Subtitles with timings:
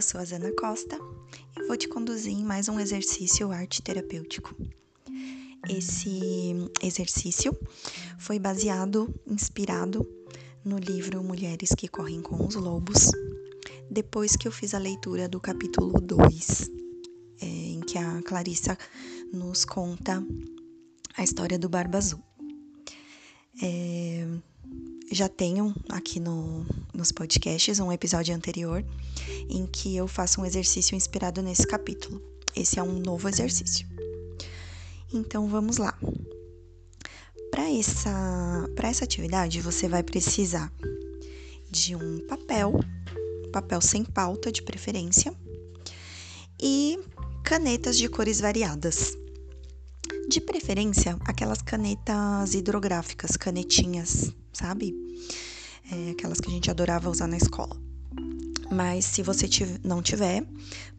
[0.00, 0.98] eu sou a Zana Costa
[1.54, 4.56] e vou te conduzir em mais um exercício arte terapêutico.
[5.68, 7.54] Esse exercício
[8.18, 10.08] foi baseado, inspirado
[10.64, 13.10] no livro Mulheres que Correm com os Lobos,
[13.90, 16.70] depois que eu fiz a leitura do capítulo 2,
[17.42, 18.78] é, em que a Clarissa
[19.30, 20.26] nos conta
[21.14, 22.24] a história do Barba Azul.
[23.62, 24.26] É,
[25.10, 26.64] já tenho aqui no,
[26.94, 28.84] nos podcasts um episódio anterior
[29.48, 32.22] em que eu faço um exercício inspirado nesse capítulo.
[32.54, 33.86] Esse é um novo exercício.
[35.12, 35.98] Então vamos lá.
[37.50, 40.72] Para essa, essa atividade, você vai precisar
[41.68, 42.72] de um papel,
[43.52, 45.34] papel sem pauta de preferência,
[46.62, 46.98] e
[47.42, 49.16] canetas de cores variadas.
[50.30, 54.94] De preferência, aquelas canetas hidrográficas, canetinhas, sabe?
[55.90, 57.76] É, aquelas que a gente adorava usar na escola.
[58.70, 59.48] Mas se você
[59.82, 60.46] não tiver,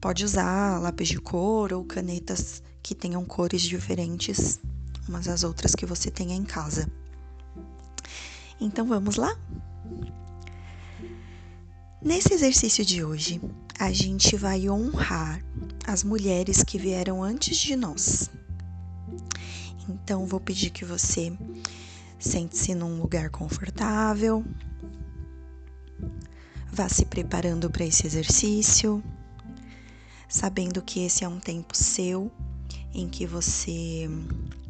[0.00, 4.58] pode usar lápis de cor ou canetas que tenham cores diferentes
[5.08, 6.90] umas das outras que você tenha em casa.
[8.60, 9.38] Então vamos lá?
[12.02, 13.40] Nesse exercício de hoje,
[13.78, 15.40] a gente vai honrar
[15.86, 18.28] as mulheres que vieram antes de nós.
[19.90, 21.36] Então, vou pedir que você
[22.16, 24.44] sente-se num lugar confortável,
[26.70, 29.02] vá se preparando para esse exercício,
[30.28, 32.30] sabendo que esse é um tempo seu
[32.94, 34.08] em que você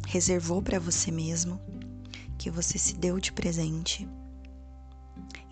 [0.06, 1.60] reservou para você mesmo,
[2.38, 4.08] que você se deu de presente.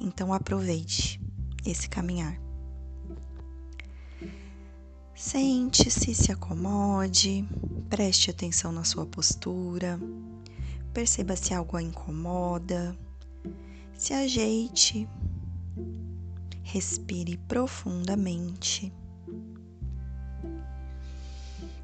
[0.00, 1.20] Então aproveite
[1.66, 2.48] esse caminhar.
[5.19, 7.44] Sente-se, se acomode,
[7.91, 9.98] preste atenção na sua postura,
[10.94, 12.97] perceba se algo a incomoda,
[13.94, 15.08] se ajeite,
[16.62, 18.92] respire profundamente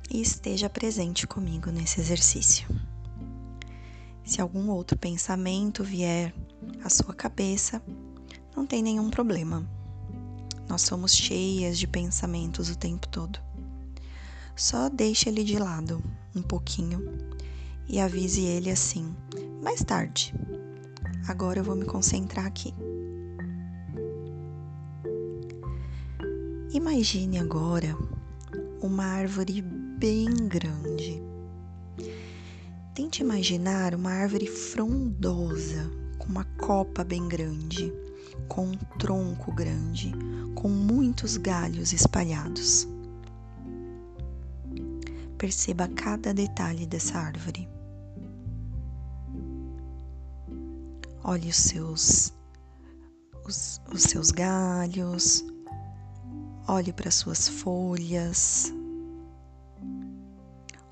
[0.08, 2.68] e esteja presente comigo nesse exercício.
[4.24, 6.32] Se algum outro pensamento vier
[6.84, 7.82] à sua cabeça,
[8.54, 9.68] não tem nenhum problema
[10.68, 13.38] nós somos cheias de pensamentos o tempo todo.
[14.56, 16.02] Só deixe ele de lado
[16.34, 17.18] um pouquinho
[17.88, 19.14] e avise ele assim:
[19.62, 20.34] mais tarde.
[21.28, 22.74] Agora eu vou me concentrar aqui.
[26.72, 27.96] Imagine agora
[28.80, 31.22] uma árvore bem grande.
[32.94, 37.92] Tente imaginar uma árvore frondosa, com uma copa bem grande
[38.48, 40.12] com um tronco grande,
[40.54, 42.88] com muitos galhos espalhados.
[45.36, 47.68] Perceba cada detalhe dessa árvore.
[51.22, 52.32] Olhe os seus
[53.46, 55.44] os, os seus galhos,
[56.66, 58.72] olhe para suas folhas,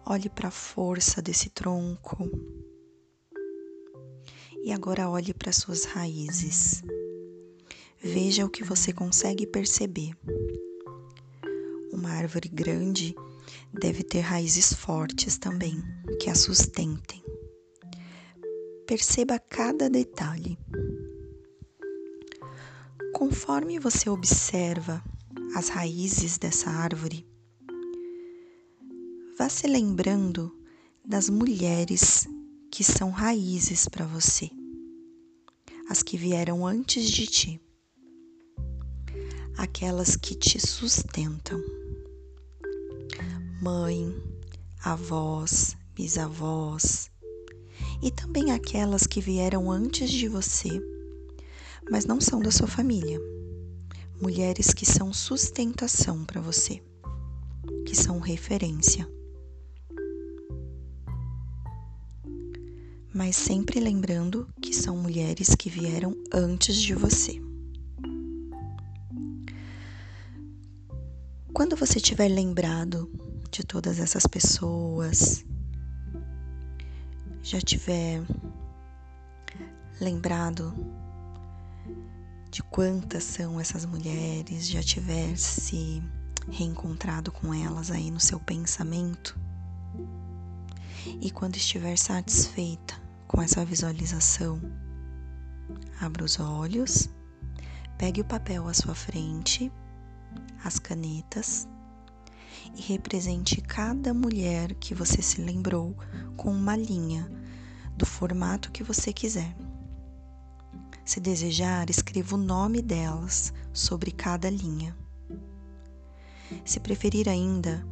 [0.05, 2.31] olhe para a força desse tronco.
[4.63, 6.83] E agora olhe para suas raízes.
[8.05, 10.11] Veja o que você consegue perceber.
[11.93, 13.15] Uma árvore grande
[13.73, 15.81] deve ter raízes fortes também,
[16.21, 17.23] que a sustentem.
[18.89, 20.59] Perceba cada detalhe.
[23.15, 25.01] Conforme você observa
[25.55, 27.25] as raízes dessa árvore,
[29.39, 30.53] vá se lembrando
[31.05, 32.27] das mulheres
[32.69, 34.51] que são raízes para você,
[35.89, 37.61] as que vieram antes de ti
[39.57, 41.63] aquelas que te sustentam.
[43.61, 44.15] Mãe,
[44.83, 47.11] avós, bisavós,
[48.03, 50.69] e também aquelas que vieram antes de você,
[51.91, 53.21] mas não são da sua família.
[54.21, 56.83] Mulheres que são sustentação para você,
[57.87, 59.09] que são referência.
[63.15, 67.52] Mas sempre lembrando que são mulheres que vieram antes de você.
[71.55, 73.11] Quando você tiver lembrado
[73.51, 75.45] de todas essas pessoas,
[77.43, 78.23] já tiver
[80.01, 80.75] lembrado
[82.51, 86.03] de quantas são essas mulheres, já tiver se
[86.51, 89.39] reencontrado com elas aí no seu pensamento,
[91.21, 92.95] e quando estiver satisfeita
[93.29, 94.59] com essa visualização,
[96.01, 97.11] abra os olhos,
[97.99, 99.71] pegue o papel à sua frente
[100.65, 101.69] as canetas
[102.77, 105.97] e represente cada mulher que você se lembrou
[106.37, 107.31] com uma linha
[107.97, 109.55] do formato que você quiser.
[111.05, 114.97] Se desejar, escreva o nome delas sobre cada linha.
[116.65, 117.85] Se preferir ainda,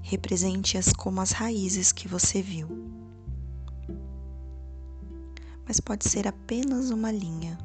[0.00, 2.68] represente-as como as raízes que você viu.
[5.66, 7.58] Mas pode ser apenas uma linha,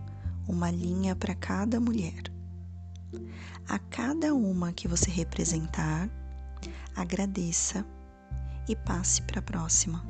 [0.48, 2.37] uma linha para cada mulher.
[3.68, 6.10] A cada uma que você representar,
[6.96, 7.86] agradeça
[8.68, 10.06] e passe para a próxima.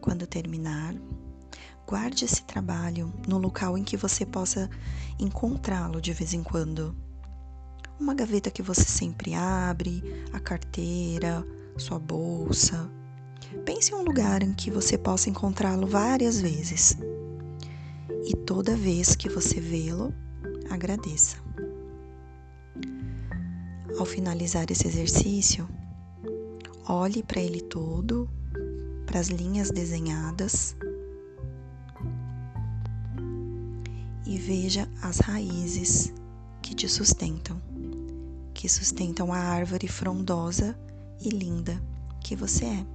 [0.00, 0.94] Quando terminar,
[1.86, 4.68] guarde esse trabalho no local em que você possa
[5.18, 6.94] encontrá-lo de vez em quando.
[7.98, 11.46] Uma gaveta que você sempre abre, a carteira,
[11.78, 12.90] sua bolsa.
[13.64, 16.98] Pense em um lugar em que você possa encontrá-lo várias vezes.
[18.26, 20.14] E toda vez que você vê-lo,
[20.70, 21.36] agradeça.
[23.98, 25.68] Ao finalizar esse exercício,
[26.88, 28.28] olhe para ele todo,
[29.06, 30.74] para as linhas desenhadas
[34.26, 36.12] e veja as raízes
[36.62, 37.60] que te sustentam,
[38.54, 40.74] que sustentam a árvore frondosa
[41.20, 41.80] e linda
[42.20, 42.93] que você é.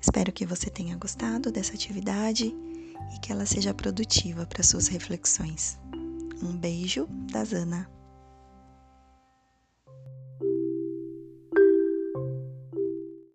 [0.00, 2.54] Espero que você tenha gostado dessa atividade
[3.14, 5.78] e que ela seja produtiva para suas reflexões.
[6.42, 7.97] Um beijo da Zana.